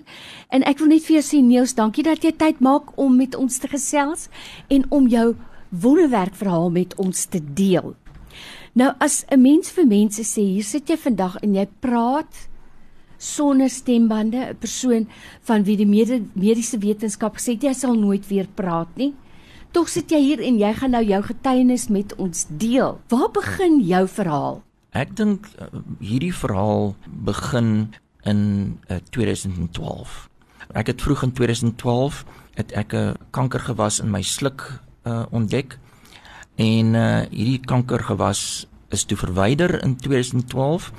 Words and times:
en 0.50 0.64
ek 0.64 0.80
wil 0.80 0.88
net 0.88 1.04
vir 1.06 1.22
jou 1.22 1.24
sê 1.24 1.44
Niels, 1.44 1.74
dankie 1.74 2.04
dat 2.04 2.24
jy 2.24 2.32
tyd 2.32 2.60
maak 2.60 2.98
om 2.98 3.18
met 3.18 3.36
ons 3.36 3.58
te 3.58 3.68
gesels 3.68 4.30
en 4.70 4.86
om 4.90 5.08
jou 5.08 5.36
wonderwerk 5.70 6.36
verhaal 6.36 6.70
met 6.70 6.96
ons 6.96 7.26
te 7.26 7.40
deel. 7.54 7.96
Nou 8.74 8.94
as 9.00 9.26
'n 9.30 9.42
mens 9.42 9.70
vir 9.72 9.86
mense 9.86 10.24
sê, 10.24 10.42
hier 10.42 10.64
sit 10.64 10.90
jy 10.90 10.98
vandag 10.98 11.38
en 11.44 11.56
jy 11.56 11.68
praat 11.80 12.50
sonder 13.18 13.70
stembande, 13.70 14.38
'n 14.38 14.58
persoon 14.60 15.08
van 15.42 15.64
wie 15.64 15.78
die 15.78 15.86
mediese 15.86 16.78
wetenskap 16.78 17.36
gesê 17.36 17.54
het 17.54 17.64
jy 17.64 17.74
sal 17.74 17.94
nooit 17.94 18.28
weer 18.28 18.48
praat 18.56 18.96
nie. 18.96 19.14
Tog 19.74 19.90
sit 19.90 20.12
jy 20.14 20.20
hier 20.22 20.42
en 20.46 20.60
jy 20.62 20.70
gaan 20.78 20.92
nou 20.94 21.02
jou 21.02 21.18
getuienis 21.26 21.88
met 21.90 22.12
ons 22.22 22.44
deel. 22.62 23.00
Waar 23.10 23.32
begin 23.34 23.80
jou 23.82 24.04
verhaal? 24.06 24.60
Ek 24.94 25.16
dink 25.18 25.48
uh, 25.58 25.66
hierdie 25.98 26.34
verhaal 26.38 26.92
begin 27.26 27.72
in 28.30 28.44
uh, 28.94 29.00
2012. 29.10 30.14
Ek 30.78 30.92
het 30.94 31.02
vroeg 31.02 31.24
in 31.26 31.34
2012 31.34 32.22
het 32.54 32.76
ek 32.78 32.94
'n 32.94 33.18
kanker 33.34 33.66
gewas 33.66 33.98
in 33.98 34.14
my 34.14 34.22
sluk 34.22 34.62
uh, 35.10 35.26
ontdek. 35.34 35.80
En 36.56 36.94
uh, 36.94 37.26
hierdie 37.34 37.66
kanker 37.66 38.06
gewas 38.06 38.68
is 38.94 39.10
toe 39.10 39.18
verwyder 39.18 39.82
in 39.82 39.98
2012 39.98 40.92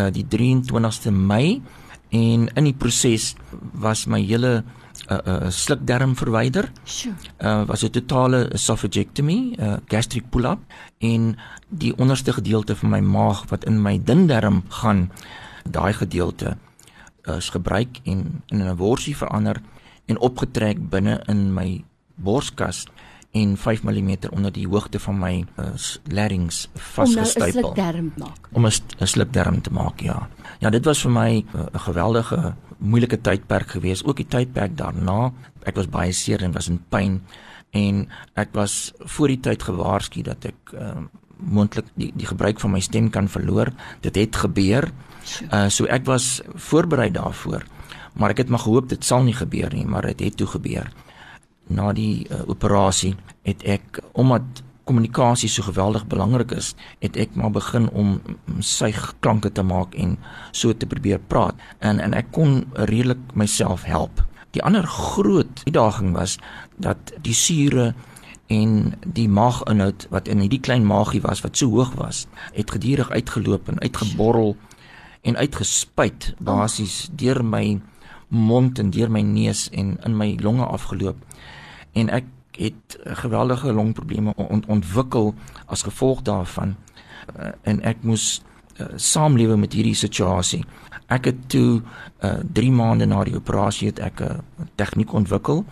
uh, 0.00 0.08
die 0.08 0.24
23ste 0.24 1.12
Mei 1.12 1.60
en 2.08 2.48
in 2.48 2.64
die 2.64 2.76
proses 2.76 3.34
was 3.76 4.06
my 4.06 4.22
hele 4.24 4.64
'n 5.08 5.14
uh, 5.14 5.20
uh, 5.26 5.50
slukdarm 5.50 6.16
verwyder. 6.16 6.70
Sure. 6.84 7.14
Uh 7.38 7.64
was 7.66 7.84
'n 7.84 7.90
totale 7.90 8.48
esophageectomy, 8.52 9.54
'n 9.56 9.60
uh, 9.60 9.76
gastric 9.86 10.30
pull-up 10.30 10.60
en 10.98 11.36
die 11.68 11.96
onderste 11.96 12.32
gedeelte 12.32 12.76
van 12.76 12.90
my 12.90 13.00
maag 13.00 13.48
wat 13.48 13.64
in 13.64 13.82
my 13.82 14.00
dun 14.04 14.26
darm 14.26 14.62
gaan, 14.68 15.10
daai 15.70 15.92
gedeelte 15.92 16.56
is 17.24 17.48
gebruik 17.48 18.00
en 18.04 18.42
in 18.46 18.62
'n 18.62 18.76
worsie 18.76 19.16
verander 19.16 19.60
en 20.06 20.18
opgetrek 20.18 20.88
binne 20.90 21.22
in 21.26 21.54
my 21.54 21.84
borskas 22.14 22.86
en 23.34 23.56
5 23.56 23.82
mm 23.82 24.16
onder 24.30 24.52
die 24.52 24.66
hoogte 24.68 25.00
van 25.02 25.18
my 25.18 25.44
uh, 25.58 25.64
larynx 26.04 26.68
vasgestapel. 26.74 27.42
Om 27.42 27.48
'n 27.48 27.52
slukdarm 27.52 28.12
te 28.14 28.20
maak. 28.20 28.48
Om 28.52 28.66
'n 28.66 29.06
slukdarm 29.06 29.60
te 29.60 29.72
maak, 29.72 30.00
ja. 30.00 30.28
Ja, 30.58 30.70
dit 30.70 30.84
was 30.84 31.00
vir 31.00 31.10
my 31.10 31.30
'n 31.30 31.46
uh, 31.56 31.66
geweldige 31.72 32.54
moeilike 32.78 33.20
tydperk 33.20 33.70
gewees, 33.70 34.04
ook 34.04 34.16
die 34.16 34.26
tydperk 34.28 34.76
daarna. 34.76 35.32
Ek 35.62 35.74
was 35.74 35.88
baie 35.88 36.12
seer 36.12 36.42
en 36.42 36.52
was 36.52 36.68
in 36.68 36.80
pyn 36.88 37.22
en 37.70 38.08
ek 38.34 38.48
was 38.52 38.92
voor 38.98 39.28
die 39.28 39.40
tyd 39.40 39.62
gewaarsku 39.62 40.22
dat 40.22 40.44
ek 40.44 40.72
uh, 40.74 41.02
moontlik 41.38 41.86
die 41.94 42.12
die 42.14 42.26
gebruik 42.26 42.60
van 42.60 42.70
my 42.70 42.80
stem 42.80 43.10
kan 43.10 43.28
verloor. 43.28 43.72
Dit 44.00 44.14
het 44.14 44.36
gebeur. 44.36 44.92
Uh 45.50 45.68
so 45.68 45.84
ek 45.84 46.04
was 46.04 46.42
voorberei 46.54 47.10
daarvoor. 47.10 47.64
Maar 48.14 48.30
ek 48.30 48.44
het 48.44 48.48
maar 48.48 48.62
gehoop 48.62 48.88
dit 48.88 49.04
sal 49.04 49.22
nie 49.22 49.34
gebeur 49.34 49.74
nie, 49.74 49.86
maar 49.86 50.02
dit 50.02 50.20
het, 50.20 50.20
het 50.28 50.36
toe 50.36 50.46
gebeur. 50.46 50.92
Na 51.68 51.92
die 51.92 52.26
uh, 52.28 52.42
operasie 52.48 53.14
het 53.42 53.64
ek 53.64 54.00
omdat 54.12 54.62
kommunikasie 54.84 55.48
so 55.48 55.64
geweldig 55.64 56.04
belangrik 56.06 56.52
is, 56.52 56.74
het 57.00 57.16
ek 57.16 57.36
maar 57.40 57.52
begin 57.54 57.88
om 57.96 58.18
sy 58.60 58.90
klanke 59.24 59.48
te 59.52 59.64
maak 59.64 59.96
en 59.96 60.18
so 60.52 60.76
te 60.76 60.88
probeer 60.88 61.22
praat. 61.32 61.56
En 61.80 62.00
en 62.04 62.16
ek 62.16 62.30
kon 62.36 62.64
redelik 62.76 63.32
myself 63.34 63.86
help. 63.88 64.20
Die 64.54 64.62
ander 64.62 64.86
groot 64.86 65.64
uitdaging 65.64 66.12
was 66.14 66.36
dat 66.76 67.14
die 67.24 67.34
sure 67.34 67.94
en 68.52 68.92
die 69.06 69.28
maaginhoud 69.28 70.06
wat 70.12 70.28
in 70.28 70.44
hierdie 70.44 70.60
klein 70.60 70.84
maagie 70.86 71.22
was 71.24 71.40
wat 71.42 71.56
so 71.56 71.72
hoog 71.72 71.94
was, 71.98 72.26
het 72.52 72.70
gedurig 72.70 73.10
uitgeloop 73.10 73.68
en 73.72 73.80
uitgeborrel 73.80 74.54
en 75.24 75.40
uitgespuit 75.40 76.34
basies 76.38 77.08
deur 77.16 77.40
my 77.44 77.80
mond 78.34 78.78
en 78.78 78.90
deur 78.90 79.10
my 79.10 79.20
neus 79.20 79.68
en 79.70 79.96
in 80.04 80.16
my 80.16 80.34
longe 80.42 80.64
afgeloop. 80.66 81.16
En 81.92 82.08
ek 82.08 82.24
het 82.58 82.98
geweldige 83.22 83.72
longprobleme 83.72 84.34
ont 84.34 84.66
ontwikkel 84.66 85.34
as 85.66 85.82
gevolg 85.82 86.22
daarvan 86.22 86.76
uh, 87.38 87.50
en 87.62 87.80
ek 87.82 88.02
moes 88.06 88.42
uh, 88.78 88.86
saamlewe 88.96 89.56
met 89.56 89.72
hierdie 89.72 89.96
situasie. 89.98 90.62
Ek 91.06 91.24
het 91.24 91.48
toe 91.50 91.82
3 92.20 92.70
uh, 92.70 92.76
maande 92.76 93.06
na 93.10 93.24
die 93.26 93.36
operasie 93.36 93.90
het 93.90 93.98
ek 93.98 94.20
'n 94.20 94.38
uh, 94.38 94.68
tegniek 94.74 95.12
ontwikkel 95.12 95.64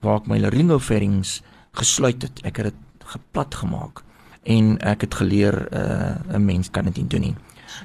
waar 0.00 0.20
ek 0.20 0.26
my 0.26 0.38
laryngoferinx 0.38 1.42
gesluit 1.72 2.22
het. 2.22 2.42
Ek 2.42 2.56
het 2.56 2.64
dit 2.74 3.06
geplat 3.06 3.54
gemaak 3.54 4.02
en 4.42 4.78
ek 4.78 5.00
het 5.00 5.14
geleer 5.14 5.68
'n 5.70 6.34
uh, 6.34 6.38
mens 6.38 6.70
kan 6.70 6.84
dit 6.84 6.96
nie 6.96 7.06
doen 7.06 7.20
nie 7.20 7.36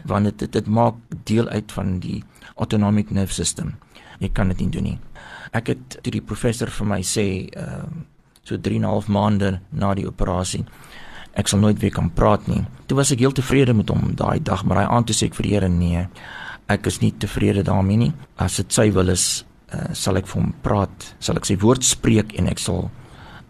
want 0.04 0.40
dit 0.40 0.52
dit 0.52 0.68
maak 0.68 0.96
deel 1.24 1.48
uit 1.48 1.72
van 1.72 2.00
die 2.00 2.24
autonomic 2.56 3.12
nerve 3.12 3.34
system. 3.34 3.76
Jy 4.22 4.30
kan 4.34 4.52
dit 4.54 4.64
nie 4.64 4.70
doen 4.70 4.88
nie. 4.92 4.98
Ek 5.58 5.74
het 5.74 5.98
toe 6.04 6.14
die 6.14 6.24
professor 6.24 6.70
vir 6.72 6.88
my 6.88 7.02
sê 7.06 7.26
uh, 7.58 7.84
so 8.46 8.58
3 8.58 8.76
en 8.78 8.86
'n 8.86 8.92
half 8.94 9.08
maande 9.08 9.60
na 9.72 9.94
die 9.94 10.08
operasie. 10.08 10.66
Ek 11.34 11.48
sal 11.48 11.60
nooit 11.60 11.80
weer 11.80 11.92
kan 11.92 12.10
praat 12.10 12.48
nie. 12.48 12.66
Toe 12.88 12.98
was 12.98 13.12
ek 13.12 13.20
heel 13.20 13.32
tevrede 13.32 13.74
met 13.74 13.90
hom 13.90 14.14
daai 14.16 14.40
dag, 14.44 14.66
maar 14.66 14.78
hy 14.78 14.88
aan 14.90 15.04
toe 15.04 15.16
sê 15.16 15.26
ek 15.26 15.36
vir 15.36 15.44
die 15.44 15.54
Here 15.54 15.70
nee. 15.70 16.08
Ek 16.68 16.86
is 16.86 17.02
nie 17.02 17.12
tevrede 17.12 17.64
daarmee 17.64 17.98
nie. 17.98 18.14
As 18.38 18.56
dit 18.56 18.74
sy 18.74 18.92
wil 18.92 19.10
is, 19.10 19.46
uh, 19.74 19.94
sal 19.94 20.18
ek 20.18 20.28
vir 20.28 20.42
hom 20.42 20.54
praat, 20.62 21.16
sal 21.20 21.36
ek 21.36 21.46
sy 21.46 21.58
woord 21.58 21.84
spreek 21.84 22.34
en 22.40 22.48
ek 22.48 22.60
sal 22.60 22.92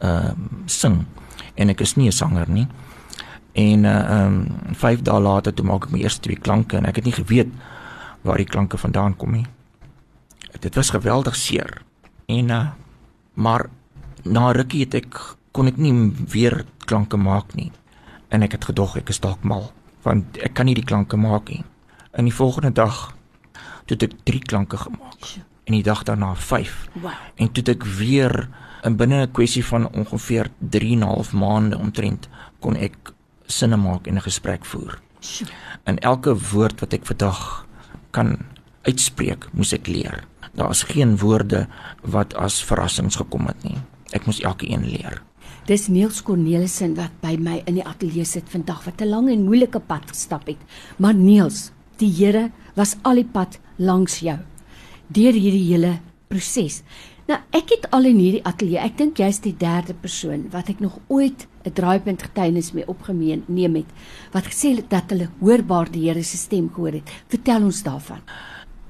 ehm 0.01 0.27
uh, 0.27 0.33
sing. 0.67 1.05
En 1.55 1.69
ek 1.69 1.81
is 1.81 1.95
nie 1.97 2.07
'n 2.07 2.11
sanger 2.11 2.49
nie. 2.49 2.67
En 3.53 3.83
uh 3.85 4.25
um 4.25 4.47
5 4.73 5.01
dae 5.01 5.19
later 5.19 5.53
toe 5.53 5.65
maak 5.65 5.85
ek 5.85 5.91
my 5.91 5.99
eerste 5.99 6.21
twee 6.21 6.39
klanke 6.39 6.77
en 6.77 6.85
ek 6.85 6.95
het 6.95 7.05
nie 7.05 7.13
geweet 7.13 7.49
waar 8.23 8.37
die 8.37 8.45
klanke 8.45 8.77
vandaan 8.77 9.17
kom 9.17 9.31
nie. 9.31 9.45
Dit 10.59 10.75
was 10.75 10.89
geweldig 10.89 11.35
seer. 11.35 11.81
En 12.25 12.50
uh 12.50 12.67
maar 13.34 13.69
na 14.23 14.51
rukkie 14.51 14.84
het 14.84 14.94
ek 14.94 15.19
kon 15.51 15.67
ek 15.67 15.78
nie 15.78 16.12
weer 16.29 16.66
klanke 16.85 17.17
maak 17.17 17.56
nie. 17.56 17.72
En 18.29 18.44
ek 18.44 18.51
het 18.51 18.66
gedog 18.66 18.97
ek 18.97 19.09
is 19.09 19.19
dalk 19.19 19.44
mal 19.44 19.72
want 20.01 20.38
ek 20.41 20.53
kan 20.53 20.66
nie 20.66 20.75
die 20.75 20.85
klanke 20.85 21.17
maak 21.17 21.50
nie. 21.50 21.63
In 22.17 22.25
die 22.25 22.35
volgende 22.35 22.72
dag 22.72 23.13
het 23.91 24.03
ek 24.03 24.16
3 24.25 24.40
klanke 24.40 24.78
gemaak. 24.78 25.28
En 25.67 25.75
die 25.75 25.84
dag 25.84 26.03
daarna 26.03 26.35
5. 26.35 26.88
Wow. 26.94 27.11
En 27.35 27.51
toe 27.51 27.63
het 27.63 27.75
ek 27.75 27.85
weer 27.85 28.50
in 28.84 28.95
binne 28.97 29.22
'n 29.25 29.31
kwessie 29.31 29.66
van 29.66 29.90
ongeveer 29.94 30.50
3 30.59 30.91
en 30.91 31.00
'n 31.00 31.07
half 31.07 31.34
maande 31.34 31.78
omtrent 31.78 32.29
kon 32.59 32.75
ek 32.75 33.13
sinne 33.45 33.78
maak 33.78 34.07
en 34.07 34.16
'n 34.16 34.22
gesprek 34.22 34.66
voer. 34.66 35.00
En 35.84 36.00
elke 36.00 36.35
woord 36.51 36.79
wat 36.79 36.94
ek 36.94 37.06
vandag 37.06 37.66
kan 38.11 38.38
uitspreek, 38.81 39.47
moes 39.53 39.73
ek 39.73 39.88
leer. 39.88 40.23
Daar's 40.53 40.84
geen 40.84 41.17
woorde 41.17 41.67
wat 42.03 42.34
as 42.35 42.64
verrassings 42.64 43.16
gekom 43.16 43.47
het 43.47 43.64
nie. 43.64 43.78
Ek 44.11 44.25
moes 44.25 44.41
elke 44.43 44.67
een 44.70 44.85
leer. 44.85 45.22
Dis 45.66 45.87
Niels 45.87 46.23
Cornelissen 46.25 46.96
wat 46.97 47.14
by 47.22 47.35
my 47.40 47.61
in 47.66 47.78
die 47.78 47.85
ateljee 47.85 48.25
sit 48.25 48.49
vandag 48.49 48.84
wat 48.85 49.02
'n 49.02 49.09
lang 49.09 49.29
en 49.29 49.46
moeilike 49.46 49.79
pad 49.79 50.08
gestap 50.08 50.47
het. 50.47 50.58
Maar 50.97 51.14
Niels, 51.14 51.72
die 51.97 52.11
Here 52.11 52.52
was 52.75 52.96
al 53.02 53.16
die 53.16 53.29
pad 53.31 53.59
langs 53.78 54.20
jou 54.20 54.40
deur 55.08 55.34
hierdie 55.34 55.67
hele 55.73 55.99
proses. 56.31 56.81
Nou, 57.29 57.37
ek 57.55 57.70
het 57.75 57.87
al 57.96 58.09
in 58.09 58.17
hierdie 58.20 58.43
ateljee, 58.47 58.79
ek 58.79 58.97
dink 58.97 59.20
jy's 59.22 59.40
die 59.43 59.53
derde 59.58 59.93
persoon 59.93 60.49
wat 60.52 60.72
ek 60.72 60.79
nog 60.84 60.99
ooit 61.08 61.47
'n 61.64 61.73
draaipunt 61.73 62.23
getuienis 62.23 62.72
mee 62.73 62.87
opgemeen 62.87 63.43
neem 63.47 63.75
het 63.75 63.90
wat 64.34 64.46
gesê 64.49 64.75
het 64.75 64.90
dat 64.90 65.09
hulle 65.09 65.29
hoorbaar 65.40 65.91
die 65.91 66.09
Here 66.09 66.23
se 66.23 66.37
stem 66.37 66.70
gehoor 66.73 66.93
het. 66.93 67.09
Vertel 67.28 67.64
ons 67.64 67.84
daarvan. 67.84 68.22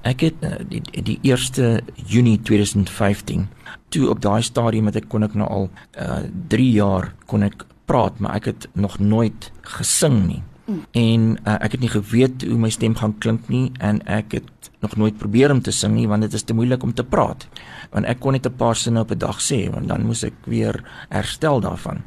Ek 0.02 0.20
het 0.20 0.34
uh, 0.42 0.56
die 0.68 0.82
die 1.02 1.18
1 1.22 1.82
Junie 2.06 2.38
2015 2.42 3.48
toe 3.88 4.08
op 4.10 4.20
daai 4.20 4.42
stadium 4.42 4.88
het 4.90 4.96
ek 4.96 5.08
kon 5.08 5.22
ek 5.22 5.34
nou 5.38 5.48
al 5.48 5.68
uh 6.00 6.22
3 6.48 6.70
jaar 6.72 7.12
kon 7.26 7.42
ek 7.42 7.66
praat, 7.86 8.18
maar 8.18 8.38
ek 8.38 8.44
het 8.52 8.68
nog 8.72 8.98
nooit 8.98 9.50
gesing 9.76 10.26
nie. 10.26 10.42
Mm. 10.66 10.82
En 10.92 11.22
uh, 11.42 11.56
ek 11.58 11.76
het 11.76 11.82
nie 11.82 11.90
geweet 11.90 12.44
hoe 12.46 12.58
my 12.58 12.70
stem 12.70 12.94
gaan 12.98 13.16
klink 13.18 13.48
nie 13.50 13.70
en 13.82 13.98
ek 14.06 14.38
het 14.38 14.70
nog 14.82 14.96
nooit 14.96 15.18
probeer 15.18 15.50
om 15.50 15.62
te 15.62 15.74
sing 15.74 15.94
nie 15.96 16.08
want 16.10 16.22
dit 16.22 16.34
is 16.34 16.46
te 16.46 16.54
moeilik 16.54 16.82
om 16.82 16.94
te 16.94 17.04
praat. 17.04 17.46
Want 17.90 18.06
ek 18.06 18.22
kon 18.22 18.32
net 18.32 18.46
'n 18.46 18.56
paar 18.56 18.76
sinne 18.76 19.00
op 19.00 19.10
'n 19.10 19.18
dag 19.18 19.38
sê 19.42 19.70
want 19.70 19.88
dan 19.88 20.06
moes 20.06 20.24
ek 20.24 20.34
weer 20.46 20.82
herstel 21.10 21.60
daarvan. 21.60 22.02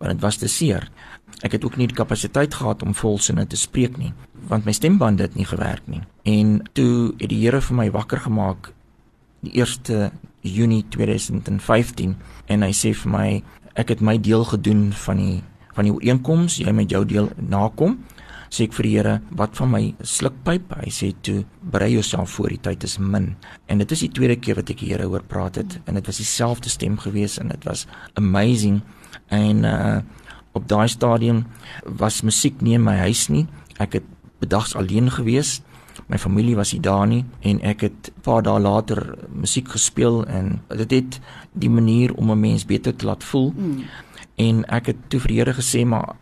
Want 0.00 0.16
dit 0.16 0.24
was 0.24 0.40
te 0.40 0.48
seer. 0.48 0.88
Ek 1.44 1.52
het 1.52 1.64
ook 1.64 1.76
nie 1.76 1.86
die 1.90 1.96
kapasiteit 1.96 2.56
gehad 2.56 2.82
om 2.82 2.96
volsinne 2.96 3.46
te 3.46 3.58
spreek 3.60 4.00
nie 4.00 4.14
want 4.50 4.66
my 4.66 4.72
stembande 4.72 5.22
het 5.22 5.34
nie 5.38 5.46
gewerk 5.46 5.86
nie. 5.86 6.02
En 6.22 6.60
toe 6.72 7.12
het 7.18 7.30
die 7.30 7.38
Here 7.44 7.60
vir 7.62 7.76
my 7.76 7.90
wakker 7.94 8.22
gemaak 8.26 8.72
die 9.46 9.62
1 9.62 10.10
Junie 10.40 10.82
2015 10.88 12.16
en 12.46 12.64
hy 12.66 12.72
sê 12.76 12.92
vir 12.96 13.12
my 13.12 13.28
ek 13.78 13.94
het 13.94 14.02
my 14.04 14.16
deel 14.18 14.44
gedoen 14.44 14.90
van 15.06 15.20
die 15.20 15.38
van 15.70 15.86
die 15.86 15.92
ooreenkoms, 15.94 16.58
jy 16.58 16.72
met 16.74 16.90
jou 16.90 17.04
deel 17.06 17.30
nakom 17.38 18.00
sê 18.50 18.66
ek 18.66 18.74
vir 18.74 18.86
die 18.86 18.94
Here, 18.96 19.12
wat 19.38 19.54
van 19.54 19.70
my 19.70 19.82
slukpyp? 20.02 20.72
Hy 20.82 20.90
sê 20.90 21.12
toe, 21.22 21.44
berei 21.72 21.92
jouself 21.92 22.34
voor, 22.34 22.50
die 22.50 22.62
tyd 22.64 22.84
is 22.88 22.96
min. 22.98 23.28
En 23.70 23.78
dit 23.78 23.94
is 23.94 24.02
die 24.02 24.10
tweede 24.10 24.36
keer 24.42 24.58
wat 24.58 24.72
ek 24.74 24.82
die 24.82 24.90
Here 24.90 25.06
hoor 25.06 25.22
praat 25.22 25.60
het 25.60 25.78
en 25.86 25.94
dit 25.94 26.10
was 26.10 26.18
dieselfde 26.18 26.72
stem 26.72 26.98
gewees 26.98 27.38
en 27.38 27.54
dit 27.54 27.68
was 27.68 27.86
amazing. 28.18 28.80
En 29.28 29.64
uh 29.64 29.98
op 30.52 30.68
daai 30.68 30.88
stadium 30.88 31.44
was 31.86 32.22
musiek 32.22 32.60
nie 32.60 32.74
in 32.74 32.82
my 32.82 32.96
huis 32.96 33.28
nie. 33.28 33.46
Ek 33.78 33.92
het 33.92 34.06
bedags 34.42 34.74
alleen 34.74 35.10
gewees. 35.10 35.60
My 36.10 36.18
familie 36.18 36.56
was 36.56 36.72
nie 36.72 36.82
daar 36.82 37.06
nie 37.06 37.24
en 37.40 37.60
ek 37.62 37.80
het 37.80 38.10
'n 38.10 38.20
paar 38.20 38.42
dae 38.42 38.60
later 38.60 39.18
musiek 39.28 39.68
gespeel 39.68 40.26
en 40.26 40.62
dit 40.68 40.90
het 40.90 41.20
die 41.52 41.70
manier 41.70 42.14
om 42.14 42.30
'n 42.30 42.40
mens 42.40 42.66
beter 42.66 42.96
te 42.96 43.06
laat 43.06 43.24
voel. 43.24 43.52
Mm. 43.56 43.84
En 44.36 44.64
ek 44.64 44.86
het 44.86 44.96
toe 45.08 45.20
vir 45.20 45.28
die 45.28 45.38
Here 45.38 45.54
gesê 45.54 45.86
maar 45.86 46.16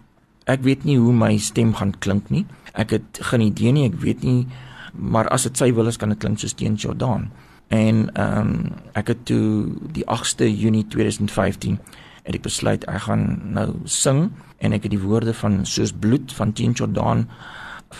ek 0.47 0.63
weet 0.63 0.85
nie 0.85 0.99
hoe 0.99 1.13
my 1.13 1.37
stem 1.37 1.75
gaan 1.75 1.95
klink 1.99 2.31
nie. 2.31 2.47
Ek 2.73 2.91
het 2.91 3.19
geen 3.21 3.41
idee 3.41 3.73
nie, 3.73 3.87
ek 3.91 4.01
weet 4.01 4.23
nie, 4.23 4.47
maar 4.93 5.29
as 5.29 5.43
dit 5.43 5.57
sy 5.57 5.73
wil 5.75 5.87
is 5.87 5.97
kan 5.97 6.09
dit 6.09 6.19
klink 6.19 6.39
soos 6.39 6.53
teen 6.53 6.75
Jordan. 6.75 7.31
En 7.69 8.09
ehm 8.15 8.39
um, 8.39 8.73
ek 8.93 9.09
het 9.13 9.25
toe 9.25 9.77
die 9.93 10.05
8ste 10.05 10.49
Junie 10.49 10.87
2015 10.89 11.79
het 12.29 12.37
ek 12.37 12.45
besluit 12.45 12.85
ek 12.85 13.07
gaan 13.09 13.25
nou 13.57 13.71
sing 13.89 14.29
en 14.61 14.77
ek 14.77 14.85
het 14.87 14.93
die 14.93 15.03
woorde 15.03 15.35
van 15.35 15.65
soos 15.67 15.93
bloed 15.93 16.33
van 16.37 16.53
teen 16.53 16.77
Jordan 16.77 17.27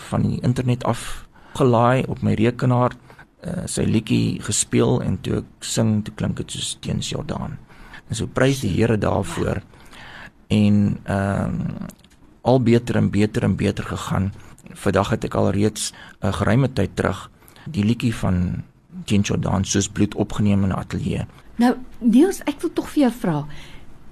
van 0.09 0.25
die 0.27 0.39
internet 0.45 0.85
af 0.85 1.25
gelaai 1.57 2.05
op 2.07 2.21
my 2.21 2.35
rekenaar 2.37 2.93
uh, 2.93 3.65
sy 3.65 3.87
liedjie 3.87 4.39
gespeel 4.45 4.99
en 5.05 5.17
toe 5.23 5.41
ek 5.41 5.65
sing 5.65 5.99
toe 6.05 6.13
klink 6.19 6.39
dit 6.41 6.55
soos 6.57 6.75
teen 6.83 7.01
Jordan. 7.03 7.57
En 8.09 8.17
so 8.17 8.27
prys 8.27 8.61
die 8.63 8.71
Here 8.73 8.97
daarvoor. 8.97 9.63
En 10.49 10.99
ehm 11.03 11.45
um, 11.45 11.89
al 12.49 12.61
beter 12.63 12.95
en 12.95 13.09
beter 13.11 13.43
en 13.43 13.55
beter 13.59 13.83
gegaan. 13.83 14.31
Vandag 14.73 15.09
het 15.09 15.25
ek 15.27 15.35
al 15.35 15.51
reeds 15.51 15.91
'n 15.91 16.27
uh, 16.27 16.33
geruime 16.33 16.73
tyd 16.73 16.95
terug 16.95 17.29
die 17.69 17.83
liedjie 17.83 18.15
van 18.15 18.63
Jean 19.05 19.21
Jordan 19.21 19.65
soos 19.65 19.89
bloed 19.89 20.15
opgeneem 20.15 20.63
in 20.63 20.69
'n 20.69 20.79
ateljee. 20.79 21.25
Nou, 21.55 21.75
Niels, 21.99 22.39
ek 22.43 22.61
wil 22.61 22.73
tog 22.73 22.89
vir 22.89 23.01
jou 23.01 23.11
vra. 23.11 23.45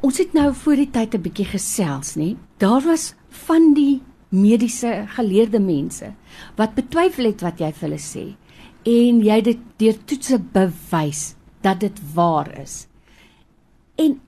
Ons 0.02 0.18
het 0.22 0.34
nou 0.34 0.54
voor 0.54 0.76
die 0.76 0.92
tyd 0.92 1.16
'n 1.16 1.22
bietjie 1.22 1.46
gesels, 1.46 2.16
nê? 2.16 2.36
Daar 2.58 2.82
was 2.82 3.16
van 3.30 3.74
die 3.74 4.02
mediese 4.30 5.06
geleerde 5.08 5.60
mense 5.60 6.14
wat 6.56 6.76
betwyfel 6.76 7.26
het 7.26 7.42
wat 7.42 7.60
jy 7.60 7.72
vir 7.72 7.90
hulle 7.90 8.00
sê 8.00 8.36
en 8.84 9.22
jy 9.24 9.42
dit 9.42 9.60
deur 9.78 9.98
toetse 10.06 10.40
bewys 10.40 11.36
dat 11.62 11.80
dit 11.80 12.00
waar 12.14 12.60
is. 12.60 12.88
En 13.96 14.20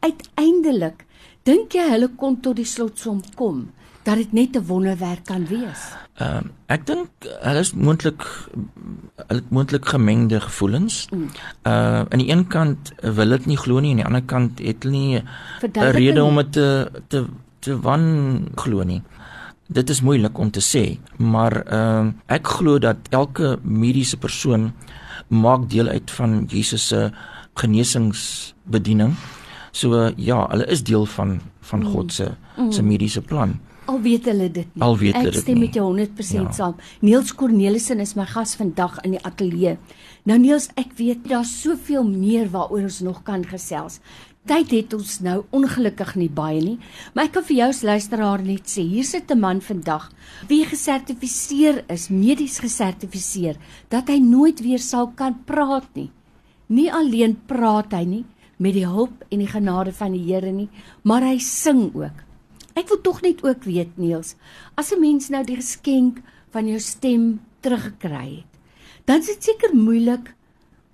uiteindelik 0.00 1.06
Dink 1.42 1.74
jy 1.74 1.88
hulle 1.90 2.06
kon 2.18 2.36
tot 2.38 2.54
die 2.54 2.68
slotsom 2.68 3.18
kom 3.38 3.64
dat 4.02 4.16
dit 4.16 4.32
net 4.32 4.56
'n 4.56 4.66
wonderwerk 4.66 5.24
kan 5.24 5.46
wees? 5.46 5.80
Ehm 6.14 6.44
uh, 6.44 6.50
ek 6.66 6.86
dink 6.86 7.08
hulle 7.40 7.58
is 7.58 7.72
moontlik 7.72 8.24
hulle 9.26 9.42
moontlik 9.48 9.86
gemengde 9.88 10.40
gevoelens. 10.40 11.06
Mm. 11.10 11.28
Uh 11.62 12.04
aan 12.10 12.18
die 12.18 12.30
een 12.30 12.46
kant 12.46 12.92
wil 13.00 13.28
dit 13.28 13.46
nie 13.46 13.56
glo 13.56 13.80
nie 13.80 13.90
en 13.90 13.96
aan 13.96 14.02
die 14.02 14.10
ander 14.10 14.28
kant 14.28 14.58
het 14.58 14.82
hulle 14.82 14.96
nie 14.96 15.22
'n 15.62 15.90
rede 15.96 16.24
om 16.24 16.36
dit 16.36 16.52
te 16.52 16.90
te 17.08 17.26
te 17.58 17.80
wan 17.80 18.04
glo 18.54 18.82
nie. 18.82 19.02
Dit 19.66 19.90
is 19.90 20.00
moeilik 20.00 20.38
om 20.38 20.50
te 20.50 20.60
sê, 20.60 20.98
maar 21.16 21.64
ehm 21.66 22.06
uh, 22.06 22.12
ek 22.26 22.46
glo 22.46 22.78
dat 22.78 22.96
elke 23.10 23.58
mediese 23.62 24.16
persoon 24.16 24.72
maak 25.28 25.70
deel 25.70 25.88
uit 25.88 26.10
van 26.10 26.44
Jesus 26.48 26.86
se 26.88 27.10
genesingsbediening. 27.54 29.14
So 29.70 30.12
ja, 30.16 30.46
hulle 30.48 30.66
is 30.66 30.82
deel 30.82 31.06
van 31.06 31.40
van 31.60 31.80
mm. 31.80 31.86
God 31.86 32.12
se 32.12 32.30
mm. 32.56 32.72
se 32.72 32.82
mediese 32.82 33.20
plan. 33.20 33.60
Al 33.92 34.00
weet 34.00 34.28
hulle 34.30 34.48
dit 34.48 34.68
nie. 34.72 34.82
Al 34.84 34.96
weet 34.96 35.16
hulle 35.18 35.28
dit. 35.28 35.36
Ek 35.36 35.44
stem 35.44 35.60
met 35.60 35.76
jou 35.76 35.84
100% 35.90 36.38
ja. 36.38 36.52
saam. 36.56 36.76
Niels 37.04 37.34
Cornelissen 37.36 38.00
is 38.00 38.14
my 38.16 38.24
gas 38.30 38.54
vandag 38.56 38.96
in 39.04 39.18
die 39.18 39.22
ateljee. 39.28 39.76
Nou 40.28 40.38
Niels, 40.40 40.70
ek 40.80 40.94
weet 40.96 41.26
daar's 41.28 41.52
soveel 41.60 42.06
meer 42.08 42.48
waaroor 42.54 42.86
ons 42.88 43.02
nog 43.04 43.20
kan 43.26 43.44
gesels. 43.44 44.00
Tyd 44.48 44.72
het 44.74 44.94
ons 44.96 45.20
nou 45.22 45.36
ongelukkig 45.54 46.16
nie 46.18 46.30
baie 46.32 46.58
nie, 46.58 46.78
maar 47.14 47.28
ek 47.28 47.36
kan 47.36 47.44
vir 47.46 47.56
jou 47.60 47.68
as 47.70 47.82
luisteraar 47.86 48.42
net 48.42 48.66
sê, 48.66 48.82
hier 48.82 49.06
sit 49.06 49.30
'n 49.30 49.38
man 49.38 49.60
vandag 49.60 50.08
wie 50.48 50.64
gesertifiseer 50.64 51.84
is, 51.88 52.08
medies 52.08 52.58
gesertifiseer, 52.58 53.56
dat 53.88 54.08
hy 54.08 54.18
nooit 54.18 54.60
weer 54.60 54.80
sal 54.80 55.12
kan 55.14 55.36
praat 55.46 55.86
nie. 55.94 56.10
Nie 56.68 56.90
alleen 56.90 57.38
praat 57.46 57.92
hy 57.92 58.04
nie, 58.04 58.24
met 58.58 58.74
die 58.74 58.86
hulp 58.86 59.24
en 59.30 59.38
die 59.38 59.46
genade 59.46 59.92
van 59.92 60.12
die 60.12 60.26
Here 60.26 60.52
nie, 60.52 60.68
maar 61.04 61.22
hy 61.22 61.38
sing 61.38 61.94
ook. 61.94 62.31
Ek 62.74 62.88
wil 62.88 63.00
tog 63.00 63.20
net 63.22 63.42
ook 63.44 63.64
weet 63.64 63.98
Niels, 63.98 64.34
as 64.76 64.92
'n 64.92 65.00
mens 65.00 65.28
nou 65.28 65.44
die 65.44 65.56
geskenk 65.56 66.22
van 66.50 66.66
jou 66.66 66.78
stem 66.80 67.40
teruggekry 67.60 68.36
het, 68.36 68.50
dan 69.04 69.20
is 69.20 69.26
dit 69.26 69.44
seker 69.44 69.74
moeilik 69.74 70.34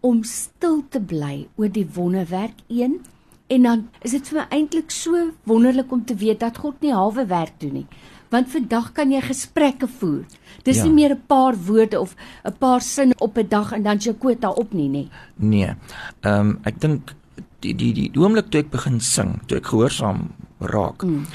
om 0.01 0.23
stil 0.25 0.83
te 0.89 1.01
bly 1.01 1.49
oor 1.57 1.69
die 1.69 1.87
wonderwerk 1.95 2.61
een 2.69 3.01
en 3.49 3.63
dan 3.63 3.89
is 4.05 4.11
dit 4.11 4.29
vir 4.29 4.41
my 4.41 4.47
eintlik 4.51 4.91
so 4.91 5.31
wonderlik 5.49 5.93
om 5.93 6.05
te 6.05 6.15
weet 6.15 6.41
dat 6.41 6.59
God 6.59 6.81
nie 6.81 6.93
halwe 6.93 7.27
werk 7.27 7.61
doen 7.61 7.73
nie. 7.73 7.87
Want 8.29 8.51
vandag 8.53 8.93
kan 8.93 9.13
jy 9.13 9.23
gesprekke 9.25 9.89
voer. 9.89 10.27
Dis 10.65 10.77
ja. 10.77 10.85
nie 10.85 10.93
meer 10.93 11.15
'n 11.15 11.23
paar 11.27 11.57
woorde 11.57 12.01
of 12.01 12.15
'n 12.45 12.53
paar 12.59 12.81
sinne 12.81 13.15
op 13.19 13.39
'n 13.39 13.49
dag 13.49 13.73
en 13.73 13.83
dan 13.83 13.99
jy 13.99 14.15
kwota 14.15 14.51
op 14.51 14.73
nie, 14.73 14.89
nê. 14.89 15.09
Nee. 15.37 15.75
Ehm 16.21 16.49
um, 16.49 16.59
ek 16.65 16.81
dink 16.81 17.15
die 17.61 17.75
die 17.75 17.93
die, 17.93 18.11
die 18.13 18.21
oomblik 18.21 18.51
toe 18.51 18.61
ek 18.61 18.71
begin 18.71 19.01
sing, 19.01 19.41
toe 19.47 19.59
ek 19.59 19.67
gehoorsaam 19.67 20.31
raak. 20.61 21.03
Mm. 21.03 21.27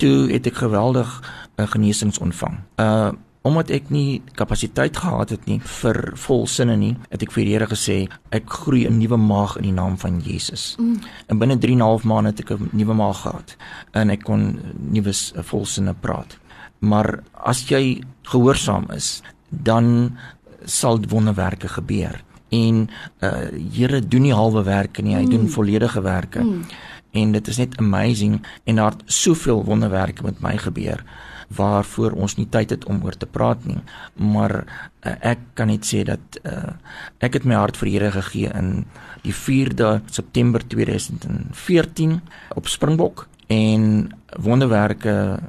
Toe 0.00 0.30
het 0.32 0.46
ek 0.46 0.62
geweldig 0.64 1.08
'n 1.56 1.62
uh, 1.62 1.68
genesings 1.68 2.18
ontvang. 2.18 2.56
Uh 2.76 3.12
omdat 3.42 3.70
ek 3.72 3.88
nie 3.88 4.20
kapasiteit 4.36 4.96
gehad 5.00 5.30
het 5.32 5.46
nie 5.48 5.60
vir 5.80 5.98
volsinne 6.20 6.76
nie, 6.76 6.92
het 7.08 7.22
ek 7.24 7.32
vir 7.32 7.46
die 7.46 7.54
Here 7.54 7.68
gesê 7.70 7.96
ek 8.36 8.50
groei 8.52 8.84
'n 8.86 8.98
nuwe 8.98 9.16
maag 9.16 9.56
in 9.56 9.62
die 9.62 9.72
naam 9.72 9.96
van 9.98 10.20
Jesus. 10.20 10.76
Mm. 10.78 11.00
En 11.28 11.38
binne 11.38 11.58
3 11.58 11.72
en 11.72 11.78
'n 11.78 11.88
half 11.88 12.04
maande 12.04 12.30
het 12.30 12.40
ek 12.40 12.50
'n 12.50 12.68
nuwe 12.72 12.94
maag 12.94 13.22
gehad 13.22 13.56
en 13.92 14.10
ek 14.10 14.22
kon 14.22 14.60
nuwe 14.90 15.12
volsinne 15.42 15.94
praat. 15.94 16.38
Maar 16.78 17.22
as 17.32 17.68
jy 17.68 18.02
gehoorsaam 18.22 18.90
is, 18.90 19.22
dan 19.48 20.16
sal 20.64 21.00
wonderwerke 21.08 21.68
gebeur 21.68 22.22
en 22.50 22.88
uh 23.22 23.48
Here 23.72 24.00
doen 24.00 24.22
nie 24.22 24.34
halwe 24.34 24.62
werke 24.62 25.02
nie, 25.02 25.14
hy 25.14 25.24
mm. 25.24 25.30
doen 25.30 25.48
volledige 25.48 26.02
werke. 26.02 26.42
Mm. 26.42 26.64
En 27.12 27.32
dit 27.32 27.48
is 27.48 27.58
net 27.58 27.76
amazing 27.78 28.40
en 28.64 28.76
daar 28.76 28.94
het 28.94 29.02
soveel 29.06 29.64
wonderwerke 29.64 30.22
met 30.22 30.40
my 30.40 30.56
gebeur 30.56 31.04
waarvoor 31.50 32.14
ons 32.14 32.36
nie 32.38 32.46
tyd 32.46 32.70
het 32.70 32.84
om 32.86 33.02
oor 33.04 33.16
te 33.18 33.26
praat 33.26 33.64
nie. 33.66 33.80
Maar 34.14 34.60
uh, 34.62 35.14
ek 35.32 35.42
kan 35.58 35.70
net 35.72 35.86
sê 35.86 36.04
dat 36.06 36.40
uh 36.46 36.76
ek 37.20 37.40
het 37.40 37.44
my 37.44 37.58
hart 37.58 37.76
vir 37.76 37.90
Here 37.90 38.10
gegee 38.14 38.48
in 38.56 38.84
die 39.24 39.34
4de 39.34 40.00
September 40.08 40.62
2014 40.62 42.20
op 42.56 42.68
Springbok 42.70 43.26
en 43.50 44.14
wonderwerke 44.38 45.40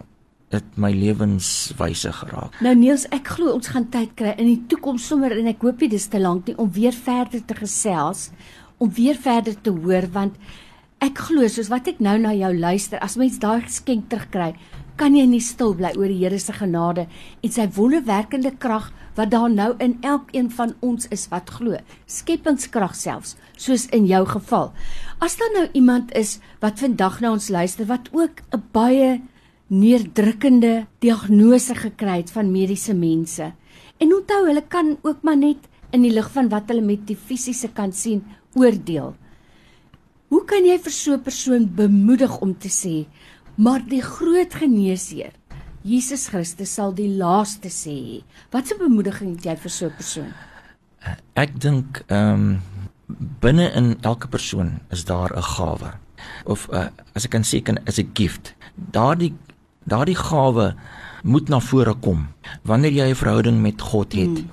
het 0.52 0.76
my 0.76 0.92
lewenswyse 0.92 2.12
geraak. 2.12 2.58
Nou 2.66 2.74
Niels, 2.76 3.06
ek 3.16 3.30
glo 3.38 3.54
ons 3.56 3.72
gaan 3.72 3.88
tyd 3.94 4.12
kry 4.20 4.34
in 4.36 4.50
die 4.50 4.64
toekoms 4.74 5.06
sommer 5.08 5.38
en 5.38 5.48
ek 5.54 5.64
hoop 5.64 5.80
dit 5.80 5.96
is 5.96 6.10
te 6.12 6.20
lank 6.20 6.50
nie 6.50 6.58
om 6.60 6.72
weer 6.76 6.96
verder 6.96 7.46
te 7.48 7.56
gesels, 7.56 8.30
om 8.82 8.92
weer 8.98 9.16
verder 9.16 9.56
te 9.64 9.72
hoor 9.72 10.10
want 10.12 10.36
ek 11.02 11.18
glo 11.18 11.48
soos 11.50 11.72
wat 11.74 11.88
ek 11.90 12.02
nou 12.04 12.14
na 12.22 12.30
jou 12.38 12.52
luister, 12.54 13.00
as 13.02 13.18
mens 13.18 13.40
daai 13.42 13.64
geskenk 13.66 14.06
terugkry, 14.12 14.52
kan 15.02 15.16
jy 15.18 15.24
nie 15.26 15.42
stil 15.42 15.74
bly 15.74 15.96
oor 15.98 16.12
die 16.12 16.20
Here 16.20 16.38
se 16.38 16.54
genade 16.54 17.08
en 17.42 17.54
sy 17.54 17.66
wonderwerkende 17.74 18.52
krag 18.62 18.92
wat 19.18 19.32
daar 19.34 19.50
nou 19.50 19.72
in 19.82 19.96
elkeen 20.06 20.52
van 20.54 20.76
ons 20.86 21.08
is 21.10 21.26
wat 21.32 21.50
glo. 21.58 21.80
Skepingskrag 22.06 22.94
selfs, 22.94 23.34
soos 23.58 23.88
in 23.98 24.06
jou 24.06 24.22
geval. 24.30 24.70
As 25.18 25.40
daar 25.42 25.50
nou 25.56 25.66
iemand 25.74 26.14
is 26.14 26.36
wat 26.62 26.78
vandag 26.84 27.18
na 27.22 27.34
ons 27.34 27.50
luister 27.50 27.90
wat 27.90 28.12
ook 28.14 28.46
'n 28.54 28.62
baie 28.72 29.22
neerdrukkende 29.72 30.86
diagnose 31.00 31.76
gekry 31.76 32.22
het 32.22 32.32
van 32.32 32.52
mediese 32.52 32.94
mense. 32.94 33.54
En 33.98 34.14
onthou, 34.14 34.46
hulle 34.46 34.64
kan 34.68 34.98
ook 35.02 35.24
maar 35.24 35.38
net 35.38 35.66
in 35.92 36.02
die 36.02 36.14
lig 36.14 36.30
van 36.32 36.50
wat 36.50 36.68
hulle 36.68 36.82
met 36.82 37.08
die 37.08 37.18
fisiese 37.18 37.70
kan 37.74 37.92
sien 37.92 38.24
oordeel. 38.54 39.16
Hoe 40.32 40.46
kan 40.48 40.64
jy 40.64 40.78
vir 40.80 40.94
so 40.96 41.14
'n 41.14 41.24
persoon 41.24 41.64
bemoedig 41.76 42.40
om 42.40 42.56
te 42.58 42.70
sê, 42.70 43.06
maar 43.56 43.82
die 43.84 44.02
groot 44.02 44.54
geneesheer, 44.54 45.34
Jesus 45.84 46.28
Christus 46.28 46.74
sal 46.74 46.94
die 46.94 47.10
laaste 47.10 47.70
sê. 47.70 48.24
Wat 48.52 48.72
'n 48.72 48.78
bemoediging 48.78 49.36
het 49.36 49.46
jy 49.46 49.56
vir 49.58 49.72
so 49.72 49.86
'n 49.86 49.96
persoon? 49.98 50.34
Ek 51.36 51.60
dink 51.60 52.04
ehm 52.08 52.34
um, 52.34 52.62
binne 53.40 53.72
in 53.76 53.98
elke 54.02 54.28
persoon 54.28 54.80
is 54.90 55.04
daar 55.06 55.36
'n 55.36 55.42
gawe 55.42 55.92
of 56.46 56.68
uh, 56.72 56.88
as 57.14 57.26
ek 57.26 57.32
kan 57.32 57.44
sê 57.44 57.62
kan 57.62 57.78
is 57.86 58.00
'n 58.00 58.12
gift. 58.14 58.56
Daardie 58.76 59.34
daardie 59.84 60.16
gawe 60.16 60.76
moet 61.24 61.50
na 61.50 61.60
vore 61.60 61.94
kom 61.94 62.28
wanneer 62.64 62.92
jy 62.92 63.10
'n 63.10 63.16
verhouding 63.16 63.62
met 63.62 63.82
God 63.82 64.14
het. 64.14 64.30
Mm. 64.30 64.50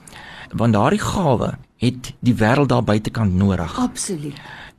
Want 0.53 0.73
daardie 0.73 1.01
gawe 1.01 1.59
het 1.77 2.15
die 2.21 2.35
wêreld 2.35 2.69
daar 2.69 2.85
buitekant 2.85 3.35
nodig. 3.35 3.79
Absoluut. 3.79 4.35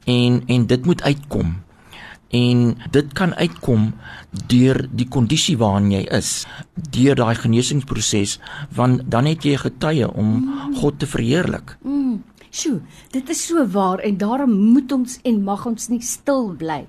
En 0.05 0.43
en 0.45 0.65
dit 0.65 0.85
moet 0.85 1.01
uitkom. 1.03 1.55
En 2.29 2.77
dit 2.91 3.13
kan 3.13 3.35
uitkom 3.35 3.93
deur 4.47 4.83
die 4.91 5.07
kondisie 5.09 5.57
waarin 5.57 5.89
jy 5.91 6.03
is, 6.13 6.45
deur 6.93 7.17
daai 7.17 7.35
genesingsproses, 7.35 8.37
want 8.75 9.01
dan 9.09 9.25
het 9.25 9.43
jy 9.43 9.57
getuie 9.57 10.05
om. 10.13 10.45
God 10.77 10.99
te 10.99 11.09
verheerlik. 11.09 11.77
Mm. 11.81 12.21
Sjoe, 12.49 12.79
dit 13.13 13.29
is 13.29 13.41
so 13.45 13.61
waar 13.69 14.01
en 14.05 14.17
daarom 14.17 14.51
moet 14.71 14.91
ons 14.91 15.19
en 15.23 15.41
mag 15.45 15.65
ons 15.69 15.89
nie 15.91 16.01
stil 16.01 16.47
bly 16.57 16.79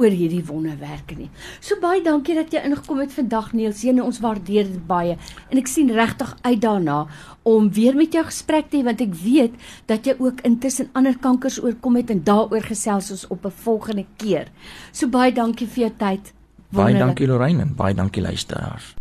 oor 0.00 0.14
hierdie 0.16 0.42
wonderwerke 0.48 1.16
nie. 1.18 1.28
So 1.60 1.76
baie 1.82 2.00
dankie 2.04 2.36
dat 2.38 2.54
jy 2.54 2.62
ingekom 2.64 3.02
het 3.02 3.12
vandag 3.12 3.52
Niels. 3.52 3.82
Jy 3.84 3.98
ons 4.00 4.20
waardeer 4.24 4.70
dit 4.70 4.86
baie 4.88 5.18
en 5.50 5.60
ek 5.60 5.68
sien 5.68 5.92
regtig 5.92 6.32
uit 6.40 6.60
daarna 6.60 7.02
om 7.44 7.68
weer 7.76 7.96
met 7.96 8.16
jou 8.16 8.24
gesprek 8.24 8.70
te 8.70 8.80
hê 8.80 8.86
want 8.86 9.00
ek 9.04 9.12
weet 9.20 9.56
dat 9.90 10.08
jy 10.08 10.16
ook 10.18 10.40
intussen 10.48 10.88
ander 10.96 11.18
kankers 11.18 11.60
oorkom 11.60 12.00
het 12.00 12.10
en 12.10 12.24
daaroor 12.24 12.64
gesels 12.70 13.10
ons 13.10 13.26
op 13.28 13.44
'n 13.44 13.50
volgende 13.64 14.06
keer. 14.16 14.48
So 14.92 15.08
baie 15.08 15.32
dankie 15.32 15.66
vir 15.66 15.88
jou 15.88 15.92
tyd. 15.98 16.32
Wonderlik. 16.70 16.98
Baie 16.98 16.98
dankie 16.98 17.26
Lorraine 17.26 17.62
en 17.62 17.74
baie 17.74 17.94
dankie 17.94 18.22
luisteraars. 18.22 18.99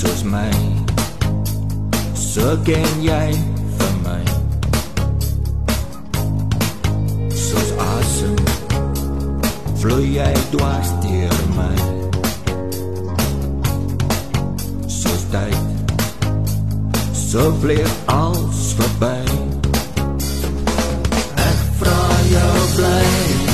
Soos 0.00 0.22
my. 0.24 0.50
So 2.16 2.56
ken 2.64 3.02
jy 3.04 3.32
vir 3.80 3.94
my 4.04 4.22
soos 7.40 7.72
asem 7.86 8.38
vloei 9.82 10.08
jy 10.14 10.30
dwars 10.54 10.94
deur 11.04 11.42
my 11.58 11.76
soos 14.96 15.28
tyd 15.34 15.60
so 17.26 17.50
vlieg 17.60 18.00
alles 18.16 18.64
verby 18.80 19.14
ek 21.50 21.62
vra 21.82 22.02
jou 22.32 22.58
bly 22.78 23.49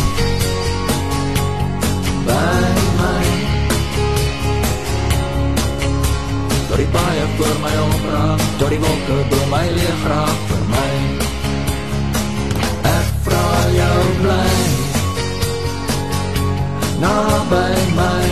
vir 7.46 7.58
my 7.62 7.74
omraak, 7.78 8.42
tot 8.58 8.70
die 8.72 8.80
wolke 8.82 9.16
bo 9.30 9.38
my 9.52 9.66
leeg 9.76 10.04
raak 10.10 10.38
vir 10.50 10.62
my. 10.72 10.92
Ek 12.90 13.10
vra 13.26 13.44
jou 13.76 14.00
bly, 14.22 14.54
na 17.02 17.14
by 17.52 17.74
my. 17.98 18.26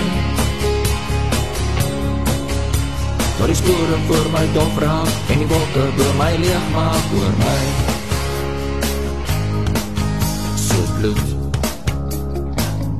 Tot 3.38 3.50
die 3.50 3.58
spore 3.60 3.98
voor 4.08 4.26
my 4.34 4.44
dof 4.56 4.80
raak, 4.86 5.12
en 5.34 5.44
die 5.44 5.50
wolke 5.52 5.84
bo 5.98 6.08
my 6.22 6.32
leeg 6.44 6.70
maak 6.74 7.14
oor 7.20 7.36
my. 7.42 7.62
So 10.64 10.80
bloed, 10.96 11.22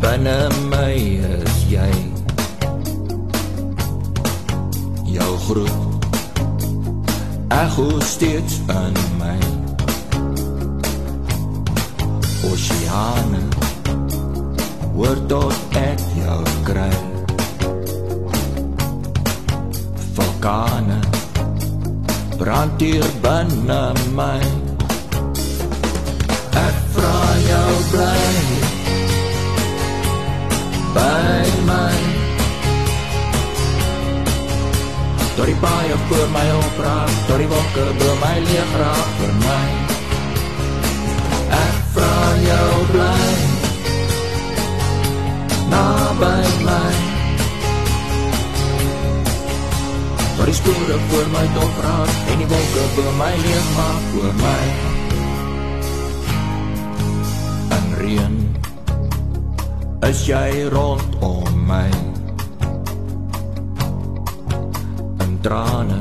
binne 0.04 0.38
my 0.70 0.94
is 1.32 1.58
jy. 1.72 1.90
Jou 5.14 5.32
groet 5.48 5.93
echo 7.62 8.00
steeds 8.00 8.58
in 8.58 8.94
my 9.18 9.38
Oceane 12.50 13.42
Hoor 14.94 15.18
tot 15.26 15.76
ek 15.78 15.98
jou 16.14 16.42
kry. 16.66 16.92
Vulkane 20.14 21.00
Brand 22.38 22.80
hier 22.80 23.10
binne 23.22 23.82
my. 24.14 24.38
Ek 26.62 26.80
vraag 26.94 27.46
jou 27.50 27.76
bly. 27.90 28.24
By 30.94 31.54
my 31.66 32.13
Door 35.36 35.46
die 35.46 35.56
baie 35.58 35.94
voor 36.08 36.28
my 36.30 36.46
opraak 36.50 37.10
Door 37.26 37.38
die 37.38 37.48
wolke 37.48 37.84
door 37.98 38.16
my 38.20 38.36
leeg 38.38 38.74
raak 38.78 39.08
vir 39.18 39.32
my. 39.42 39.66
Ek 41.56 41.80
vraag 41.94 42.36
jou 42.44 42.68
bly 42.92 43.32
Na 45.72 45.82
by 46.22 46.44
my. 46.68 46.92
Door 50.36 50.52
die 50.52 50.56
spore 50.60 51.02
voor 51.10 51.28
my 51.34 51.44
opraak 51.66 52.14
En 52.30 52.42
die 52.44 52.50
wolke 52.54 52.86
door 52.94 53.12
my 53.18 53.34
leeg 53.42 53.68
maak 53.76 54.08
voor 54.14 54.34
my. 54.44 54.64
En 57.80 57.94
reen 57.98 58.42
Is 60.06 60.26
jy 60.30 60.68
rondom 60.70 61.64
my 61.66 62.13
trane 65.44 66.00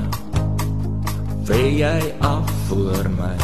vee 1.44 1.72
jy 1.76 2.02
af 2.20 2.52
voor 2.68 3.10
my. 3.18 3.36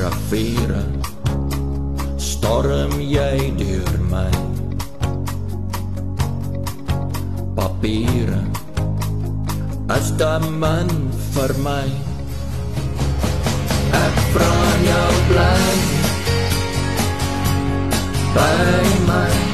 Rafiere 0.00 0.82
storm 2.20 2.92
jy 3.00 3.54
deur 3.56 3.96
my. 4.10 4.28
Papiere 7.56 8.42
as 9.88 10.12
dan 10.20 10.44
man 10.58 10.92
vir 11.32 11.56
my. 11.64 11.88
Ek 14.04 14.22
vra 14.36 14.54
jou 14.90 15.10
bly 15.32 15.58
by 18.36 18.94
my 19.08 19.53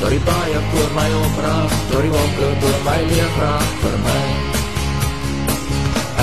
Door 0.00 0.10
die 0.10 0.20
baie 0.20 0.58
voor 0.70 0.90
my 0.94 1.08
opraak 1.24 1.70
Door 1.90 2.02
die 2.02 2.10
wolke 2.10 2.48
door 2.60 2.78
my 2.84 2.98
leeg 3.10 3.34
raak 3.42 3.72
vir 3.82 3.96
my 4.04 4.20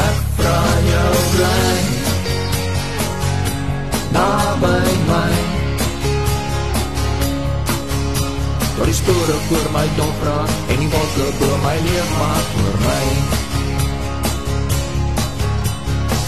Ek 0.03 0.20
vraag 0.38 0.86
jou 0.91 1.15
bly 1.34 1.74
Na 4.15 4.29
by 4.62 4.86
my. 5.10 5.34
Door 8.77 8.86
die 8.86 8.96
spore 8.96 9.36
voor 9.48 9.67
my 9.75 9.84
dof 9.98 10.24
raak 10.29 10.55
En 10.72 10.79
die 10.79 10.89
wolke 10.96 11.27
door 11.39 11.60
my 11.65 11.75
leeg 11.88 12.15
maak 12.20 12.55
vir 12.55 12.79
my 12.86 13.03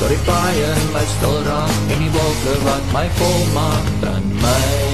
Door 0.02 0.12
die 0.18 0.22
baie 0.28 0.68
in 0.76 0.92
my 0.98 1.06
stil 1.16 1.40
raak 1.48 1.80
En 1.96 2.06
die 2.06 2.12
wolke 2.20 2.60
wat 2.68 2.94
my 2.94 3.08
vol 3.22 3.42
maak 3.56 4.08
in 4.16 4.32
my 4.44 4.87